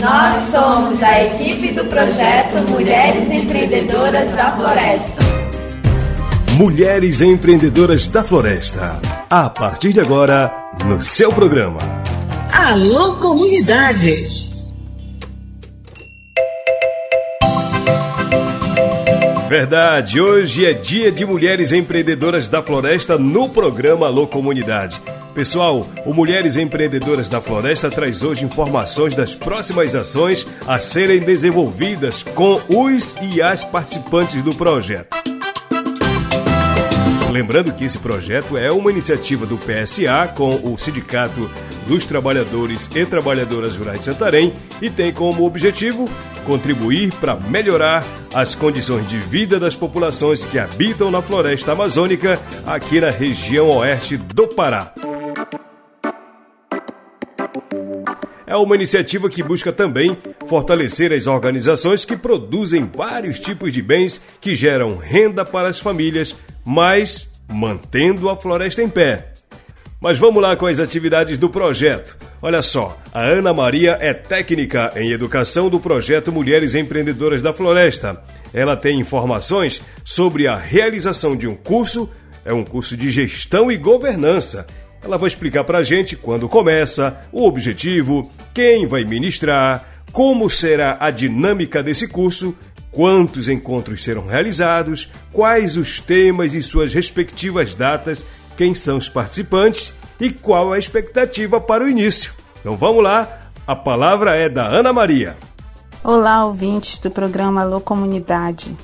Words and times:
Nós 0.00 0.50
somos 0.50 1.02
a 1.02 1.24
equipe 1.24 1.72
do 1.72 1.84
projeto 1.84 2.56
Mulheres 2.70 3.30
Empreendedoras 3.30 4.32
da 4.32 4.52
Floresta. 4.52 5.22
Mulheres 6.56 7.20
Empreendedoras 7.20 8.06
da 8.06 8.24
Floresta. 8.24 8.98
A 9.28 9.50
partir 9.50 9.92
de 9.92 10.00
agora, 10.00 10.50
no 10.86 11.02
seu 11.02 11.30
programa. 11.30 11.80
Alô, 12.50 13.16
comunidade! 13.16 14.14
Verdade, 19.50 20.18
hoje 20.18 20.64
é 20.64 20.72
dia 20.72 21.12
de 21.12 21.26
Mulheres 21.26 21.72
Empreendedoras 21.72 22.48
da 22.48 22.62
Floresta 22.62 23.18
no 23.18 23.50
programa 23.50 24.06
Alô 24.06 24.26
Comunidade. 24.26 24.98
Pessoal, 25.34 25.86
o 26.04 26.12
Mulheres 26.12 26.56
Empreendedoras 26.56 27.28
da 27.28 27.40
Floresta 27.40 27.88
traz 27.88 28.22
hoje 28.22 28.44
informações 28.44 29.14
das 29.14 29.34
próximas 29.34 29.94
ações 29.94 30.46
a 30.66 30.78
serem 30.78 31.20
desenvolvidas 31.20 32.22
com 32.22 32.60
os 32.68 33.14
e 33.22 33.40
as 33.40 33.64
participantes 33.64 34.42
do 34.42 34.54
projeto. 34.54 35.16
Lembrando 37.30 37.72
que 37.72 37.84
esse 37.84 37.96
projeto 37.96 38.56
é 38.56 38.72
uma 38.72 38.90
iniciativa 38.90 39.46
do 39.46 39.56
PSA 39.56 40.26
com 40.34 40.56
o 40.64 40.76
Sindicato 40.76 41.48
dos 41.86 42.04
Trabalhadores 42.04 42.90
e 42.92 43.06
Trabalhadoras 43.06 43.76
Rurais 43.76 44.00
de 44.00 44.06
Santarém 44.06 44.52
e 44.82 44.90
tem 44.90 45.12
como 45.12 45.46
objetivo 45.46 46.10
contribuir 46.44 47.12
para 47.14 47.36
melhorar 47.36 48.04
as 48.34 48.56
condições 48.56 49.08
de 49.08 49.16
vida 49.16 49.60
das 49.60 49.76
populações 49.76 50.44
que 50.44 50.58
habitam 50.58 51.10
na 51.10 51.22
floresta 51.22 51.72
amazônica 51.72 52.38
aqui 52.66 53.00
na 53.00 53.10
região 53.10 53.68
oeste 53.70 54.16
do 54.16 54.48
Pará. 54.48 54.92
É 58.50 58.56
uma 58.56 58.74
iniciativa 58.74 59.30
que 59.30 59.44
busca 59.44 59.72
também 59.72 60.18
fortalecer 60.48 61.12
as 61.12 61.28
organizações 61.28 62.04
que 62.04 62.16
produzem 62.16 62.84
vários 62.84 63.38
tipos 63.38 63.72
de 63.72 63.80
bens 63.80 64.20
que 64.40 64.56
geram 64.56 64.96
renda 64.96 65.44
para 65.44 65.68
as 65.68 65.78
famílias, 65.78 66.34
mas 66.64 67.28
mantendo 67.48 68.28
a 68.28 68.34
floresta 68.34 68.82
em 68.82 68.88
pé. 68.88 69.28
Mas 70.00 70.18
vamos 70.18 70.42
lá 70.42 70.56
com 70.56 70.66
as 70.66 70.80
atividades 70.80 71.38
do 71.38 71.48
projeto. 71.48 72.16
Olha 72.42 72.60
só, 72.60 72.98
a 73.14 73.20
Ana 73.20 73.54
Maria 73.54 73.96
é 74.00 74.12
técnica 74.12 74.90
em 74.96 75.12
educação 75.12 75.70
do 75.70 75.78
projeto 75.78 76.32
Mulheres 76.32 76.74
Empreendedoras 76.74 77.40
da 77.40 77.52
Floresta. 77.52 78.20
Ela 78.52 78.76
tem 78.76 78.98
informações 78.98 79.80
sobre 80.04 80.48
a 80.48 80.56
realização 80.56 81.36
de 81.36 81.46
um 81.46 81.54
curso, 81.54 82.10
é 82.44 82.52
um 82.52 82.64
curso 82.64 82.96
de 82.96 83.10
gestão 83.10 83.70
e 83.70 83.76
governança 83.76 84.66
ela 85.02 85.16
vai 85.16 85.28
explicar 85.28 85.64
para 85.64 85.78
a 85.78 85.82
gente 85.82 86.16
quando 86.16 86.48
começa, 86.48 87.20
o 87.32 87.46
objetivo, 87.46 88.30
quem 88.52 88.86
vai 88.86 89.04
ministrar, 89.04 89.84
como 90.12 90.50
será 90.50 90.96
a 91.00 91.10
dinâmica 91.10 91.82
desse 91.82 92.08
curso, 92.08 92.56
quantos 92.90 93.48
encontros 93.48 94.04
serão 94.04 94.26
realizados, 94.26 95.10
quais 95.32 95.76
os 95.76 96.00
temas 96.00 96.54
e 96.54 96.62
suas 96.62 96.92
respectivas 96.92 97.74
datas, 97.74 98.26
quem 98.56 98.74
são 98.74 98.98
os 98.98 99.08
participantes 99.08 99.94
e 100.20 100.30
qual 100.30 100.72
a 100.72 100.78
expectativa 100.78 101.60
para 101.60 101.84
o 101.84 101.88
início. 101.88 102.32
Então 102.60 102.76
vamos 102.76 103.02
lá, 103.02 103.50
a 103.66 103.74
palavra 103.74 104.34
é 104.36 104.48
da 104.48 104.66
Ana 104.66 104.92
Maria. 104.92 105.36
Olá, 106.02 106.44
ouvintes 106.44 106.98
do 106.98 107.10
programa 107.10 107.62
Alô 107.62 107.80
Comunidade. 107.80 108.76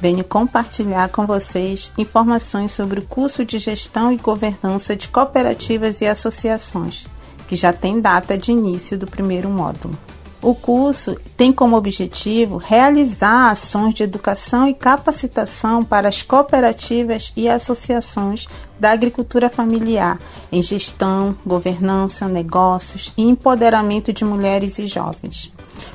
Venho 0.00 0.22
compartilhar 0.22 1.08
com 1.08 1.26
vocês 1.26 1.92
informações 1.98 2.70
sobre 2.70 3.00
o 3.00 3.04
curso 3.04 3.44
de 3.44 3.58
Gestão 3.58 4.12
e 4.12 4.16
Governança 4.16 4.94
de 4.94 5.08
Cooperativas 5.08 6.00
e 6.00 6.06
Associações, 6.06 7.08
que 7.48 7.56
já 7.56 7.72
tem 7.72 8.00
data 8.00 8.38
de 8.38 8.52
início 8.52 8.96
do 8.96 9.08
primeiro 9.08 9.48
módulo. 9.48 9.98
O 10.40 10.54
curso 10.54 11.16
tem 11.36 11.52
como 11.52 11.76
objetivo 11.76 12.58
realizar 12.58 13.50
ações 13.50 13.92
de 13.92 14.04
educação 14.04 14.68
e 14.68 14.74
capacitação 14.74 15.82
para 15.82 16.08
as 16.08 16.22
cooperativas 16.22 17.32
e 17.36 17.48
associações 17.48 18.46
da 18.78 18.92
agricultura 18.92 19.50
familiar 19.50 20.16
em 20.52 20.62
gestão, 20.62 21.36
governança, 21.44 22.28
negócios 22.28 23.12
e 23.16 23.24
empoderamento 23.24 24.12
de 24.12 24.24
mulheres 24.24 24.78
e 24.78 24.86
jovens. 24.86 25.50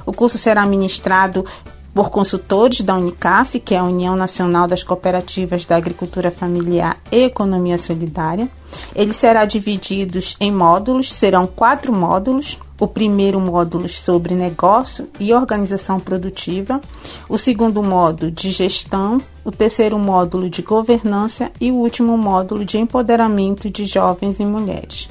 O 0.06 0.11
curso 0.11 0.38
será 0.38 0.66
ministrado 0.66 1.45
por 1.93 2.09
consultores 2.09 2.81
da 2.81 2.95
Unicaf, 2.95 3.59
que 3.59 3.75
é 3.75 3.77
a 3.77 3.83
União 3.83 4.15
Nacional 4.15 4.67
das 4.67 4.83
Cooperativas 4.83 5.65
da 5.65 5.75
Agricultura 5.75 6.31
Familiar 6.31 6.99
e 7.11 7.23
Economia 7.23 7.77
Solidária. 7.77 8.49
Ele 8.95 9.13
será 9.13 9.45
dividido 9.45 10.17
em 10.39 10.51
módulos, 10.51 11.13
serão 11.13 11.45
quatro 11.45 11.93
módulos. 11.93 12.57
O 12.79 12.87
primeiro 12.87 13.39
módulo 13.39 13.87
sobre 13.87 14.33
negócio 14.33 15.07
e 15.17 15.31
organização 15.31 15.99
produtiva, 15.99 16.81
o 17.29 17.37
segundo 17.37 17.81
módulo 17.81 18.29
de 18.29 18.51
gestão, 18.51 19.21
o 19.45 19.51
terceiro 19.51 19.97
módulo 19.97 20.49
de 20.49 20.61
governança 20.63 21.49
e 21.61 21.71
o 21.71 21.75
último 21.75 22.17
módulo 22.17 22.65
de 22.65 22.77
empoderamento 22.77 23.69
de 23.69 23.85
jovens 23.85 24.39
e 24.39 24.43
mulheres. 24.43 25.09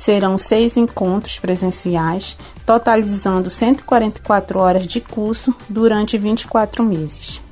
Serão 0.00 0.38
seis 0.38 0.78
encontros 0.78 1.38
presenciais, 1.38 2.34
totalizando 2.64 3.50
144 3.50 4.58
horas 4.58 4.86
de 4.86 4.98
curso 4.98 5.54
durante 5.68 6.16
24 6.16 6.82
meses. 6.82 7.42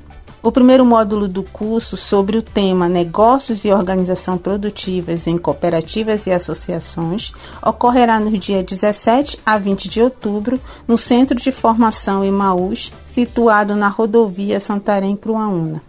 O 0.41 0.51
primeiro 0.51 0.83
módulo 0.83 1.27
do 1.27 1.43
curso, 1.43 1.95
sobre 1.95 2.39
o 2.39 2.41
tema 2.41 2.89
Negócios 2.89 3.65
e 3.65 3.71
Organização 3.71 4.35
Produtivas 4.35 5.27
em 5.27 5.37
Cooperativas 5.37 6.25
e 6.25 6.31
Associações, 6.31 7.31
ocorrerá 7.63 8.19
no 8.19 8.35
dia 8.35 8.63
17 8.63 9.37
a 9.45 9.59
20 9.59 9.87
de 9.87 10.01
outubro 10.01 10.59
no 10.87 10.97
Centro 10.97 11.37
de 11.39 11.51
Formação 11.51 12.25
Emaús, 12.25 12.91
situado 13.05 13.75
na 13.75 13.89
rodovia 13.89 14.59
Santarém-Cruaúna. 14.59 15.88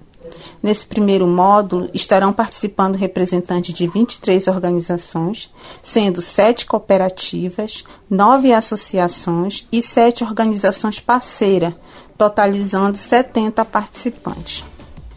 Nesse 0.63 0.87
primeiro 0.87 1.27
módulo 1.27 1.89
estarão 1.95 2.33
participando 2.33 2.97
representantes 2.97 3.73
de 3.73 3.87
23 3.87 4.47
organizações, 4.49 5.51
sendo 5.83 6.21
sete 6.21 6.67
cooperativas, 6.67 7.85
nove 8.09 8.53
associações 8.53 9.67
e 9.73 9.81
sete 9.81 10.25
organizações 10.25 11.01
parceiras, 11.01 11.75
totalizando 12.17 12.97
70 12.97 13.65
participantes. 13.65 14.65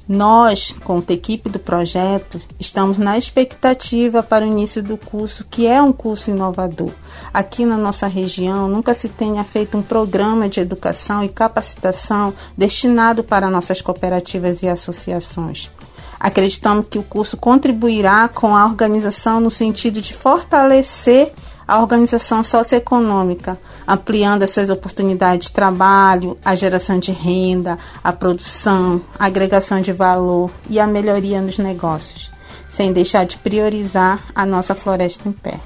Nós, 0.07 0.73
com 0.83 0.97
a 0.97 1.13
equipe 1.13 1.49
do 1.49 1.57
projeto, 1.57 2.39
estamos 2.59 2.97
na 2.97 3.17
expectativa 3.17 4.21
para 4.21 4.43
o 4.43 4.47
início 4.47 4.83
do 4.83 4.97
curso, 4.97 5.45
que 5.49 5.65
é 5.65 5.81
um 5.81 5.93
curso 5.93 6.29
inovador. 6.29 6.91
Aqui 7.33 7.65
na 7.65 7.77
nossa 7.77 8.05
região 8.05 8.67
nunca 8.67 8.93
se 8.93 9.07
tenha 9.07 9.43
feito 9.45 9.77
um 9.77 9.81
programa 9.81 10.49
de 10.49 10.59
educação 10.59 11.23
e 11.23 11.29
capacitação 11.29 12.33
destinado 12.57 13.23
para 13.23 13.49
nossas 13.49 13.81
cooperativas 13.81 14.61
e 14.61 14.67
associações. 14.67 15.71
Acreditamos 16.19 16.85
que 16.89 16.99
o 16.99 17.03
curso 17.03 17.37
contribuirá 17.37 18.27
com 18.27 18.55
a 18.55 18.65
organização 18.65 19.39
no 19.39 19.51
sentido 19.51 20.01
de 20.01 20.13
fortalecer 20.13 21.33
a 21.73 21.81
organização 21.81 22.43
socioeconômica, 22.43 23.57
ampliando 23.87 24.43
as 24.43 24.51
suas 24.51 24.69
oportunidades 24.69 25.47
de 25.47 25.53
trabalho, 25.53 26.37
a 26.45 26.53
geração 26.53 26.99
de 26.99 27.11
renda, 27.11 27.79
a 28.03 28.13
produção, 28.13 29.01
a 29.17 29.25
agregação 29.25 29.81
de 29.81 29.91
valor 29.91 30.51
e 30.69 30.79
a 30.79 30.85
melhoria 30.85 31.41
nos 31.41 31.57
negócios, 31.57 32.31
sem 32.69 32.93
deixar 32.93 33.25
de 33.25 33.37
priorizar 33.37 34.23
a 34.35 34.45
nossa 34.45 34.75
floresta 34.75 35.27
em 35.27 35.31
pé. 35.31 35.59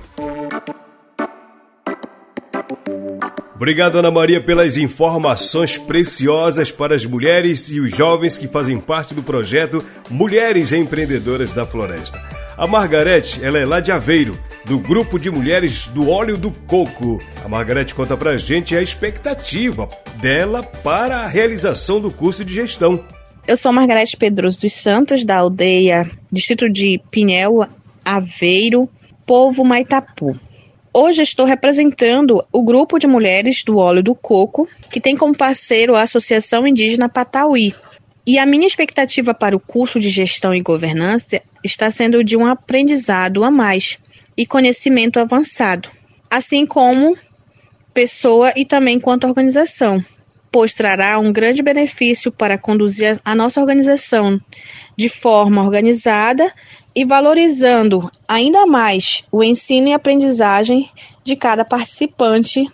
Obrigado, 3.54 3.98
Ana 3.98 4.10
Maria, 4.10 4.42
pelas 4.42 4.78
informações 4.78 5.78
preciosas 5.78 6.72
para 6.72 6.96
as 6.96 7.06
mulheres 7.06 7.70
e 7.70 7.82
os 7.82 7.94
jovens 7.94 8.38
que 8.38 8.48
fazem 8.48 8.80
parte 8.80 9.14
do 9.14 9.22
projeto 9.22 9.84
Mulheres 10.10 10.72
Empreendedoras 10.72 11.52
da 11.52 11.66
Floresta. 11.66 12.18
A 12.58 12.66
Margarete, 12.66 13.44
ela 13.44 13.60
é 13.60 13.66
lá 13.66 13.82
de 13.82 13.92
Aveiro 13.92 14.40
do 14.68 14.78
grupo 14.78 15.18
de 15.18 15.32
mulheres 15.32 15.88
do 15.88 16.10
óleo 16.10 16.38
do 16.38 16.52
coco. 16.52 17.20
A 17.44 17.48
Margarete 17.48 17.96
conta 17.96 18.18
pra 18.18 18.36
gente 18.36 18.76
a 18.76 18.82
expectativa 18.82 19.88
dela 20.22 20.62
para 20.62 21.20
a 21.20 21.28
realização 21.28 22.02
do 22.02 22.12
curso 22.12 22.44
de 22.44 22.54
gestão. 22.54 23.04
Eu 23.48 23.56
sou 23.56 23.72
Margarete 23.72 24.18
Pedroso 24.18 24.60
dos 24.60 24.74
Santos, 24.74 25.24
da 25.24 25.38
aldeia 25.38 26.12
Distrito 26.30 26.70
de 26.70 27.02
Pinhel, 27.10 27.66
Aveiro, 28.04 28.90
Povo 29.26 29.64
Maitapu. 29.64 30.38
Hoje 30.94 31.22
estou 31.22 31.46
representando 31.46 32.44
o 32.52 32.62
grupo 32.62 33.00
de 33.00 33.08
mulheres 33.08 33.64
do 33.64 33.78
óleo 33.78 34.04
do 34.04 34.14
coco, 34.14 34.68
que 34.90 35.00
tem 35.00 35.16
como 35.16 35.38
parceiro 35.38 35.96
a 35.96 36.02
Associação 36.02 36.68
Indígena 36.68 37.08
Patauí. 37.08 37.74
E 38.26 38.38
a 38.38 38.46
minha 38.46 38.68
expectativa 38.68 39.34
para 39.34 39.56
o 39.56 39.60
curso 39.62 39.98
de 39.98 40.10
gestão 40.10 40.54
e 40.54 40.62
governança 40.62 41.42
está 41.64 41.90
sendo 41.90 42.22
de 42.22 42.36
um 42.36 42.46
aprendizado 42.46 43.46
a 43.46 43.50
mais, 43.50 43.98
e 44.38 44.46
conhecimento 44.46 45.20
avançado, 45.20 45.90
assim 46.30 46.66
como 46.66 47.18
pessoa 47.94 48.54
e 48.56 48.64
também 48.64 49.00
quanto 49.00 49.26
organização, 49.26 50.00
pois 50.52 50.76
trará 50.76 51.18
um 51.18 51.34
grande 51.34 51.64
benefício 51.64 52.32
para 52.32 52.58
conduzir 52.58 53.20
a 53.26 53.34
nossa 53.34 53.60
organização 53.60 54.40
de 54.96 55.10
forma 55.10 55.64
organizada 55.64 56.54
e 56.96 57.06
valorizando 57.06 58.12
ainda 58.28 58.66
mais 58.66 59.24
o 59.32 59.44
ensino 59.44 59.88
e 59.88 59.94
aprendizagem 59.94 60.90
de 61.24 61.36
cada 61.36 61.66
participante 61.66 62.68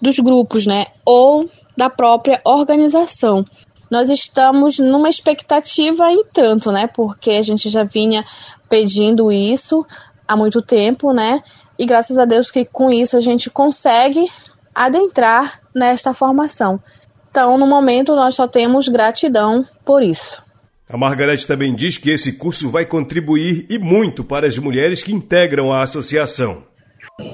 dos 0.00 0.18
grupos, 0.18 0.66
né? 0.66 0.86
Ou 1.04 1.48
da 1.76 1.90
própria 1.90 2.40
organização. 2.44 3.44
Nós 3.90 4.08
estamos 4.08 4.78
numa 4.78 5.08
expectativa 5.08 6.10
em 6.10 6.24
tanto, 6.32 6.70
né? 6.70 6.86
Porque 6.86 7.32
a 7.32 7.42
gente 7.42 7.68
já 7.68 7.82
vinha 7.82 8.24
pedindo 8.68 9.32
isso 9.32 9.84
há 10.30 10.36
muito 10.36 10.62
tempo, 10.62 11.12
né? 11.12 11.42
E 11.76 11.84
graças 11.84 12.16
a 12.16 12.24
Deus 12.24 12.52
que 12.52 12.64
com 12.64 12.88
isso 12.90 13.16
a 13.16 13.20
gente 13.20 13.50
consegue 13.50 14.30
adentrar 14.72 15.60
nesta 15.74 16.14
formação. 16.14 16.80
Então, 17.28 17.58
no 17.58 17.66
momento, 17.66 18.14
nós 18.14 18.36
só 18.36 18.46
temos 18.46 18.86
gratidão 18.86 19.66
por 19.84 20.02
isso. 20.02 20.40
A 20.88 20.96
Margarete 20.96 21.46
também 21.46 21.74
diz 21.74 21.98
que 21.98 22.10
esse 22.10 22.34
curso 22.34 22.70
vai 22.70 22.84
contribuir 22.84 23.66
e 23.68 23.78
muito 23.78 24.24
para 24.24 24.46
as 24.46 24.56
mulheres 24.56 25.02
que 25.02 25.12
integram 25.12 25.72
a 25.72 25.82
associação. 25.82 26.64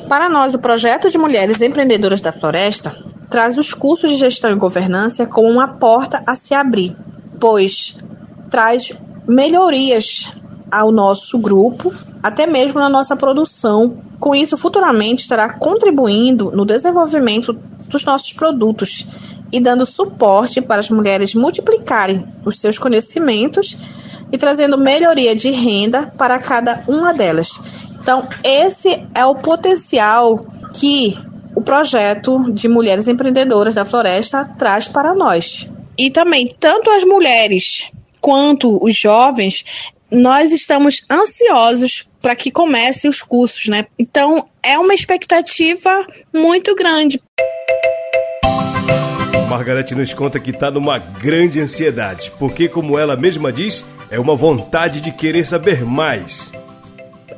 Para 0.09 0.29
nós, 0.29 0.55
o 0.55 0.59
projeto 0.59 1.11
de 1.11 1.19
Mulheres 1.19 1.61
Empreendedoras 1.61 2.21
da 2.21 2.33
Floresta 2.33 2.97
traz 3.31 3.59
os 3.59 3.75
cursos 3.75 4.11
de 4.11 4.17
gestão 4.17 4.51
e 4.51 4.57
governança 4.57 5.27
como 5.27 5.49
uma 5.49 5.79
porta 5.79 6.23
a 6.27 6.35
se 6.35 6.55
abrir, 6.55 6.95
pois 7.41 7.97
traz 8.51 8.93
melhorias 9.29 10.31
ao 10.71 10.91
nosso 10.91 11.39
grupo, 11.39 11.95
até 12.23 12.47
mesmo 12.47 12.81
na 12.81 12.89
nossa 12.89 13.17
produção. 13.17 13.99
Com 14.19 14.35
isso, 14.35 14.57
futuramente 14.57 15.23
estará 15.23 15.53
contribuindo 15.53 16.51
no 16.51 16.65
desenvolvimento 16.65 17.53
dos 17.89 18.05
nossos 18.05 18.33
produtos 18.33 19.07
e 19.53 19.61
dando 19.61 19.87
suporte 19.87 20.61
para 20.61 20.81
as 20.81 20.91
mulheres 20.91 21.35
multiplicarem 21.35 22.25
os 22.45 22.59
seus 22.59 22.79
conhecimentos 22.79 23.77
e 24.33 24.37
trazendo 24.37 24.77
melhoria 24.77 25.37
de 25.37 25.51
renda 25.51 26.13
para 26.19 26.39
cada 26.39 26.83
uma 26.89 27.15
delas. 27.15 27.61
Então, 28.01 28.27
esse 28.43 29.07
é 29.15 29.25
o 29.25 29.35
potencial 29.35 30.47
que 30.75 31.17
o 31.55 31.63
projeto 31.63 32.53
de 32.53 32.69
Mulheres 32.69 33.09
Empreendedoras 33.09 33.75
da 33.75 33.85
Floresta 33.85 34.45
traz 34.59 34.89
para 34.89 35.15
nós. 35.15 35.69
E 35.97 36.11
também, 36.11 36.47
tanto 36.61 36.91
as 36.91 37.05
mulheres 37.05 37.91
quanto 38.21 38.79
os 38.85 38.95
jovens, 38.95 39.65
nós 40.17 40.53
estamos 40.53 41.03
ansiosos 41.11 42.09
para 42.21 42.35
que 42.35 42.51
comecem 42.51 43.09
os 43.09 43.23
cursos, 43.23 43.69
né? 43.69 43.87
Então, 43.99 44.47
é 44.63 44.79
uma 44.79 44.95
expectativa 44.95 45.91
muito 46.35 46.75
grande. 46.75 47.21
Margarete 49.49 49.95
nos 49.95 50.13
conta 50.13 50.41
que 50.41 50.51
está 50.51 50.71
numa 50.71 50.99
grande 50.99 51.61
ansiedade, 51.61 52.33
porque, 52.39 52.69
como 52.69 52.99
ela 52.99 53.17
mesma 53.17 53.53
diz, 53.53 53.85
é 54.11 54.19
uma 54.19 54.35
vontade 54.35 55.01
de 55.01 55.13
querer 55.13 55.47
saber 55.47 55.85
mais. 55.85 56.51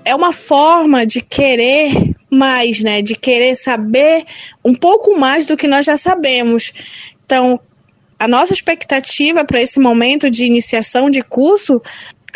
É 0.04 0.14
uma 0.14 0.32
forma 0.32 1.06
de 1.06 1.20
querer 1.20 2.14
mais, 2.30 2.82
né? 2.82 3.02
De 3.02 3.14
querer 3.14 3.54
saber 3.56 4.25
um 4.64 4.75
pouco 4.75 5.19
mais 5.19 5.44
do 5.44 5.56
que 5.56 5.66
nós 5.66 5.84
já 5.84 5.98
sabemos. 5.98 6.72
Então, 7.25 7.60
a 8.19 8.26
nossa 8.26 8.52
expectativa 8.52 9.44
para 9.44 9.60
esse 9.60 9.78
momento 9.78 10.30
de 10.30 10.44
iniciação 10.44 11.08
de 11.10 11.22
curso 11.22 11.80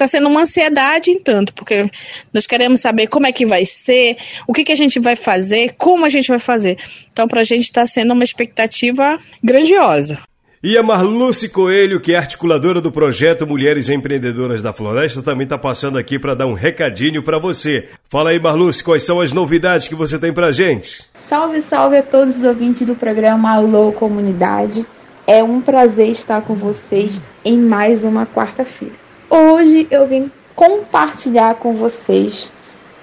está 0.02 0.18
sendo 0.18 0.28
uma 0.28 0.42
ansiedade 0.42 1.10
em 1.10 1.18
tanto, 1.18 1.54
porque 1.54 1.90
nós 2.32 2.46
queremos 2.46 2.80
saber 2.80 3.06
como 3.06 3.26
é 3.26 3.32
que 3.32 3.46
vai 3.46 3.64
ser, 3.64 4.16
o 4.46 4.52
que, 4.52 4.64
que 4.64 4.72
a 4.72 4.76
gente 4.76 4.98
vai 4.98 5.16
fazer, 5.16 5.74
como 5.78 6.04
a 6.04 6.08
gente 6.08 6.28
vai 6.28 6.38
fazer. 6.38 6.76
Então, 7.12 7.28
para 7.28 7.40
a 7.40 7.44
gente 7.44 7.62
está 7.62 7.86
sendo 7.86 8.12
uma 8.12 8.24
expectativa 8.24 9.18
grandiosa. 9.42 10.18
E 10.64 10.78
a 10.78 10.82
Marluce 10.82 11.48
Coelho, 11.48 12.00
que 12.00 12.14
é 12.14 12.16
articuladora 12.16 12.80
do 12.80 12.92
projeto 12.92 13.44
Mulheres 13.44 13.88
Empreendedoras 13.88 14.62
da 14.62 14.72
Floresta, 14.72 15.20
também 15.20 15.42
está 15.42 15.58
passando 15.58 15.98
aqui 15.98 16.20
para 16.20 16.36
dar 16.36 16.46
um 16.46 16.54
recadinho 16.54 17.20
para 17.20 17.36
você. 17.36 17.88
Fala 18.08 18.30
aí, 18.30 18.40
Marluce, 18.40 18.84
quais 18.84 19.02
são 19.02 19.20
as 19.20 19.32
novidades 19.32 19.88
que 19.88 19.94
você 19.96 20.20
tem 20.20 20.32
para 20.32 20.52
gente? 20.52 21.04
Salve, 21.14 21.60
salve 21.60 21.96
a 21.96 22.02
todos 22.02 22.38
os 22.38 22.44
ouvintes 22.44 22.86
do 22.86 22.94
programa 22.94 23.56
Alô 23.56 23.90
Comunidade. 23.90 24.86
É 25.26 25.42
um 25.42 25.60
prazer 25.60 26.08
estar 26.10 26.42
com 26.42 26.54
vocês 26.54 27.20
em 27.44 27.58
mais 27.58 28.04
uma 28.04 28.24
quarta-feira. 28.24 29.01
Hoje 29.34 29.88
eu 29.90 30.06
vim 30.06 30.30
compartilhar 30.54 31.54
com 31.54 31.72
vocês 31.72 32.52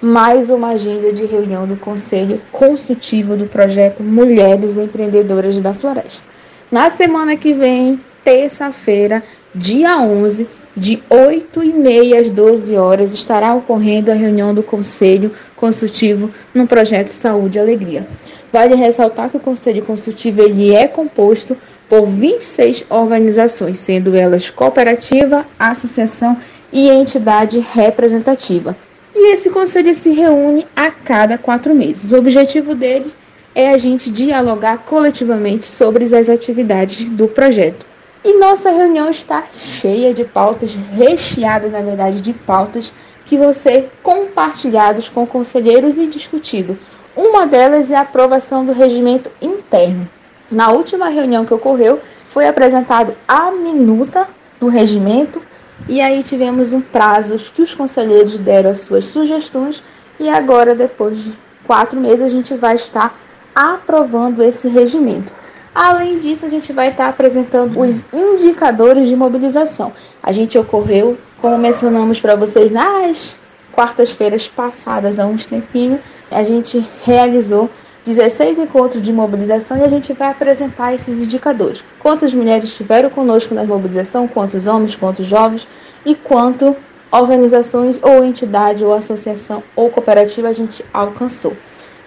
mais 0.00 0.48
uma 0.48 0.68
agenda 0.68 1.12
de 1.12 1.26
reunião 1.26 1.66
do 1.66 1.74
Conselho 1.74 2.40
Consultivo 2.52 3.36
do 3.36 3.46
projeto 3.46 4.00
Mulheres 4.00 4.76
Empreendedoras 4.76 5.60
da 5.60 5.74
Floresta. 5.74 6.22
Na 6.70 6.88
semana 6.88 7.36
que 7.36 7.52
vem, 7.52 7.98
terça-feira, 8.22 9.24
dia 9.52 10.00
11, 10.00 10.46
de 10.76 11.02
8 11.10 11.64
e 11.64 11.72
meia 11.72 12.20
às 12.20 12.30
12 12.30 12.76
horas, 12.76 13.12
estará 13.12 13.52
ocorrendo 13.52 14.12
a 14.12 14.14
reunião 14.14 14.54
do 14.54 14.62
Conselho 14.62 15.32
Consultivo 15.56 16.30
no 16.54 16.64
projeto 16.64 17.08
Saúde 17.08 17.58
e 17.58 17.60
Alegria. 17.60 18.06
Vale 18.52 18.76
ressaltar 18.76 19.30
que 19.30 19.36
o 19.36 19.40
Conselho 19.40 19.84
Consultivo 19.84 20.42
ele 20.42 20.72
é 20.72 20.86
composto 20.86 21.56
por 21.90 22.06
26 22.06 22.86
organizações, 22.88 23.80
sendo 23.80 24.14
elas 24.14 24.48
cooperativa, 24.48 25.44
associação 25.58 26.36
e 26.72 26.88
entidade 26.88 27.58
representativa. 27.58 28.76
E 29.12 29.32
esse 29.32 29.50
conselho 29.50 29.92
se 29.92 30.10
reúne 30.10 30.64
a 30.76 30.92
cada 30.92 31.36
quatro 31.36 31.74
meses. 31.74 32.12
O 32.12 32.16
objetivo 32.16 32.76
dele 32.76 33.12
é 33.56 33.70
a 33.70 33.76
gente 33.76 34.08
dialogar 34.08 34.78
coletivamente 34.78 35.66
sobre 35.66 36.04
as 36.04 36.28
atividades 36.28 37.04
do 37.06 37.26
projeto. 37.26 37.84
E 38.24 38.38
nossa 38.38 38.70
reunião 38.70 39.10
está 39.10 39.44
cheia 39.52 40.14
de 40.14 40.24
pautas, 40.24 40.70
recheada, 40.94 41.66
na 41.66 41.80
verdade, 41.80 42.20
de 42.20 42.32
pautas 42.32 42.92
que 43.26 43.36
vão 43.36 43.52
ser 43.52 43.90
compartilhadas 44.00 45.08
com 45.08 45.26
conselheiros 45.26 45.98
e 45.98 46.06
discutido. 46.06 46.78
Uma 47.16 47.48
delas 47.48 47.90
é 47.90 47.96
a 47.96 48.02
aprovação 48.02 48.64
do 48.64 48.72
regimento 48.72 49.28
interno. 49.42 50.08
Na 50.50 50.72
última 50.72 51.08
reunião 51.08 51.44
que 51.44 51.54
ocorreu, 51.54 52.00
foi 52.24 52.46
apresentado 52.46 53.14
a 53.26 53.50
minuta 53.50 54.26
do 54.58 54.68
regimento 54.68 55.40
e 55.88 56.00
aí 56.00 56.22
tivemos 56.22 56.72
um 56.72 56.80
prazo 56.80 57.38
que 57.54 57.62
os 57.62 57.74
conselheiros 57.74 58.38
deram 58.38 58.70
as 58.70 58.80
suas 58.80 59.06
sugestões 59.06 59.82
e 60.18 60.28
agora, 60.28 60.74
depois 60.74 61.22
de 61.22 61.32
quatro 61.66 61.98
meses, 62.00 62.22
a 62.22 62.28
gente 62.28 62.54
vai 62.54 62.74
estar 62.74 63.18
aprovando 63.54 64.42
esse 64.42 64.68
regimento. 64.68 65.32
Além 65.74 66.18
disso, 66.18 66.44
a 66.44 66.48
gente 66.48 66.72
vai 66.72 66.88
estar 66.88 67.08
apresentando 67.08 67.78
os 67.80 68.04
indicadores 68.12 69.06
de 69.08 69.14
mobilização. 69.14 69.92
A 70.22 70.32
gente 70.32 70.58
ocorreu, 70.58 71.16
como 71.40 71.56
mencionamos 71.56 72.20
para 72.20 72.34
vocês 72.34 72.70
nas 72.70 73.36
quartas-feiras 73.72 74.48
passadas, 74.48 75.18
há 75.18 75.26
uns 75.26 75.46
tempinho, 75.46 76.00
a 76.30 76.42
gente 76.42 76.84
realizou 77.04 77.70
16 78.04 78.58
encontros 78.58 79.02
de 79.02 79.12
mobilização 79.12 79.76
e 79.76 79.82
a 79.82 79.88
gente 79.88 80.12
vai 80.12 80.30
apresentar 80.30 80.94
esses 80.94 81.20
indicadores. 81.20 81.84
Quantas 81.98 82.32
mulheres 82.32 82.70
estiveram 82.70 83.10
conosco 83.10 83.54
na 83.54 83.64
mobilização, 83.64 84.26
quantos 84.26 84.66
homens, 84.66 84.96
quantos 84.96 85.26
jovens 85.26 85.68
e 86.04 86.14
quanto 86.14 86.74
organizações 87.12 87.98
ou 88.02 88.24
entidade 88.24 88.84
ou 88.84 88.94
associação 88.94 89.62
ou 89.76 89.90
cooperativa 89.90 90.48
a 90.48 90.52
gente 90.52 90.84
alcançou. 90.92 91.54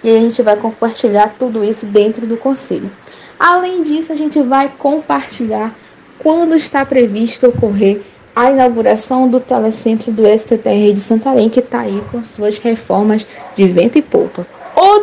E 0.03 0.09
a 0.09 0.19
gente 0.19 0.41
vai 0.41 0.55
compartilhar 0.57 1.35
tudo 1.37 1.63
isso 1.63 1.85
dentro 1.85 2.25
do 2.25 2.37
conselho. 2.37 2.89
Além 3.39 3.83
disso, 3.83 4.11
a 4.11 4.15
gente 4.15 4.41
vai 4.41 4.71
compartilhar 4.77 5.75
quando 6.19 6.55
está 6.55 6.85
previsto 6.85 7.47
ocorrer 7.47 8.01
a 8.35 8.49
inauguração 8.49 9.29
do 9.29 9.39
telecentro 9.39 10.11
do 10.11 10.23
STTR 10.25 10.91
de 10.93 10.99
Santarém, 10.99 11.49
que 11.49 11.59
está 11.59 11.81
aí 11.81 12.01
com 12.11 12.23
suas 12.23 12.57
reformas 12.57 13.27
de 13.53 13.67
vento 13.67 13.97
e 13.97 14.01
polpa. 14.01 14.47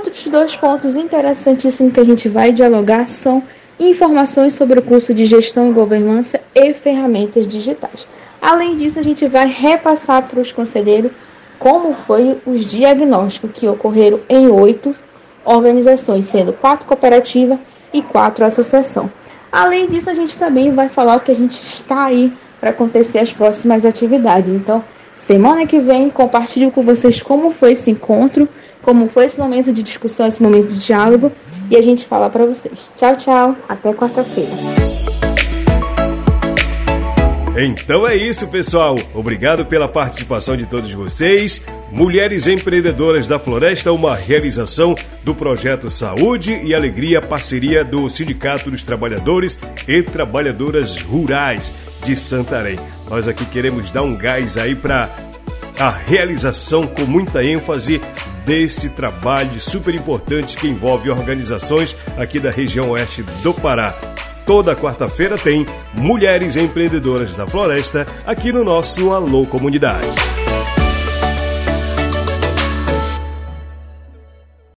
Outros 0.00 0.26
dois 0.28 0.56
pontos 0.56 0.96
interessantíssimos 0.96 1.92
que 1.92 2.00
a 2.00 2.04
gente 2.04 2.26
vai 2.26 2.52
dialogar 2.52 3.06
são 3.06 3.42
informações 3.78 4.54
sobre 4.54 4.78
o 4.78 4.82
curso 4.82 5.12
de 5.12 5.26
gestão 5.26 5.68
e 5.68 5.74
governança 5.74 6.40
e 6.54 6.72
ferramentas 6.72 7.46
digitais. 7.46 8.08
Além 8.40 8.78
disso, 8.78 8.98
a 8.98 9.02
gente 9.02 9.26
vai 9.26 9.46
repassar 9.46 10.22
para 10.22 10.40
os 10.40 10.52
conselheiros 10.52 11.12
como 11.58 11.92
foi 11.92 12.40
os 12.46 12.64
diagnósticos 12.64 13.50
que 13.52 13.68
ocorreram 13.68 14.20
em 14.26 14.48
oito 14.48 14.96
organizações, 15.44 16.24
sendo 16.24 16.54
quatro 16.54 16.86
cooperativas 16.86 17.58
e 17.92 18.00
quatro 18.00 18.42
associações. 18.42 19.10
Além 19.52 19.86
disso, 19.86 20.08
a 20.08 20.14
gente 20.14 20.38
também 20.38 20.72
vai 20.72 20.88
falar 20.88 21.16
o 21.16 21.20
que 21.20 21.30
a 21.30 21.36
gente 21.36 21.62
está 21.62 22.04
aí 22.04 22.32
para 22.58 22.70
acontecer 22.70 23.18
as 23.18 23.34
próximas 23.34 23.84
atividades. 23.84 24.50
Então, 24.50 24.82
semana 25.14 25.66
que 25.66 25.78
vem, 25.78 26.08
compartilho 26.08 26.70
com 26.70 26.80
vocês 26.80 27.20
como 27.20 27.50
foi 27.50 27.72
esse 27.72 27.90
encontro 27.90 28.48
como 28.82 29.08
foi 29.08 29.26
esse 29.26 29.38
momento 29.38 29.72
de 29.72 29.82
discussão, 29.82 30.26
esse 30.26 30.42
momento 30.42 30.68
de 30.68 30.78
diálogo, 30.78 31.32
e 31.70 31.76
a 31.76 31.82
gente 31.82 32.06
fala 32.06 32.28
para 32.28 32.44
vocês. 32.44 32.88
Tchau, 32.96 33.16
tchau, 33.16 33.56
até 33.68 33.92
quarta-feira. 33.92 34.50
Então 37.56 38.06
é 38.06 38.16
isso, 38.16 38.48
pessoal. 38.48 38.96
Obrigado 39.12 39.66
pela 39.66 39.88
participação 39.88 40.56
de 40.56 40.66
todos 40.66 40.92
vocês. 40.92 41.60
Mulheres 41.90 42.46
Empreendedoras 42.46 43.26
da 43.26 43.38
Floresta, 43.38 43.92
uma 43.92 44.14
realização 44.14 44.94
do 45.24 45.34
projeto 45.34 45.90
Saúde 45.90 46.60
e 46.62 46.74
Alegria, 46.74 47.20
parceria 47.20 47.84
do 47.84 48.08
Sindicato 48.08 48.70
dos 48.70 48.82
Trabalhadores 48.82 49.58
e 49.86 50.02
Trabalhadoras 50.02 51.02
Rurais 51.02 51.74
de 52.04 52.14
Santarém. 52.14 52.78
Nós 53.08 53.26
aqui 53.26 53.44
queremos 53.44 53.90
dar 53.90 54.02
um 54.02 54.16
gás 54.16 54.56
aí 54.56 54.76
para 54.76 55.10
a 55.80 55.88
realização 55.88 56.86
com 56.86 57.06
muita 57.06 57.42
ênfase 57.42 58.02
desse 58.44 58.90
trabalho 58.90 59.58
super 59.58 59.94
importante 59.94 60.54
que 60.56 60.68
envolve 60.68 61.08
organizações 61.08 61.96
aqui 62.18 62.38
da 62.38 62.50
região 62.50 62.90
oeste 62.90 63.22
do 63.42 63.54
Pará. 63.54 63.94
Toda 64.44 64.76
quarta-feira 64.76 65.38
tem 65.38 65.66
Mulheres 65.94 66.56
Empreendedoras 66.56 67.34
da 67.34 67.46
Floresta 67.46 68.06
aqui 68.26 68.52
no 68.52 68.62
nosso 68.62 69.10
Alô 69.10 69.46
Comunidade. 69.46 70.39